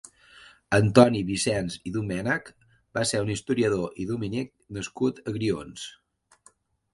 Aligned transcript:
Antoni 0.75 1.19
Vicenç 1.27 1.75
Domènec 1.97 2.49
va 2.99 3.03
ser 3.11 3.21
un 3.27 3.29
historiador 3.35 4.01
i 4.05 4.09
dominic 4.13 4.51
nascut 4.79 5.21
a 5.27 5.37
Grions. 5.39 5.87